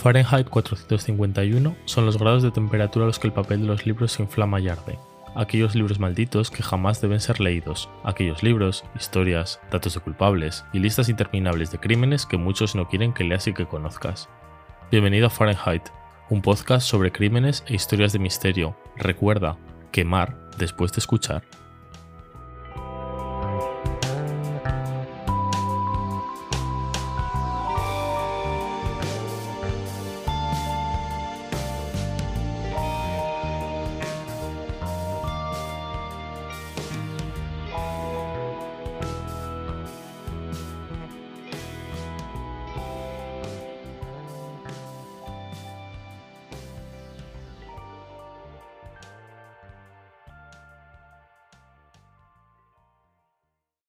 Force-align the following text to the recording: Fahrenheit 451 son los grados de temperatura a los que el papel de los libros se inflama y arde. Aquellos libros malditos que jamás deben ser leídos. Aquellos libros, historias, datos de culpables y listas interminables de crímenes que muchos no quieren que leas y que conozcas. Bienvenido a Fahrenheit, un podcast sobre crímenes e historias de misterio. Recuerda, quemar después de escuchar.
Fahrenheit 0.00 0.48
451 0.48 1.76
son 1.84 2.06
los 2.06 2.16
grados 2.16 2.42
de 2.42 2.50
temperatura 2.50 3.04
a 3.04 3.08
los 3.08 3.18
que 3.18 3.26
el 3.26 3.34
papel 3.34 3.60
de 3.60 3.66
los 3.66 3.84
libros 3.84 4.12
se 4.12 4.22
inflama 4.22 4.58
y 4.58 4.70
arde. 4.70 4.98
Aquellos 5.34 5.74
libros 5.74 6.00
malditos 6.00 6.50
que 6.50 6.62
jamás 6.62 7.02
deben 7.02 7.20
ser 7.20 7.38
leídos. 7.38 7.90
Aquellos 8.02 8.42
libros, 8.42 8.82
historias, 8.98 9.60
datos 9.70 9.92
de 9.92 10.00
culpables 10.00 10.64
y 10.72 10.78
listas 10.78 11.10
interminables 11.10 11.70
de 11.70 11.78
crímenes 11.78 12.24
que 12.24 12.38
muchos 12.38 12.74
no 12.74 12.88
quieren 12.88 13.12
que 13.12 13.24
leas 13.24 13.46
y 13.46 13.52
que 13.52 13.66
conozcas. 13.66 14.30
Bienvenido 14.90 15.26
a 15.26 15.30
Fahrenheit, 15.30 15.82
un 16.30 16.40
podcast 16.40 16.88
sobre 16.88 17.12
crímenes 17.12 17.62
e 17.66 17.74
historias 17.74 18.14
de 18.14 18.20
misterio. 18.20 18.74
Recuerda, 18.96 19.58
quemar 19.92 20.34
después 20.56 20.92
de 20.92 21.00
escuchar. 21.00 21.42